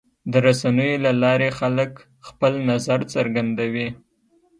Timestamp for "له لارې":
1.05-1.49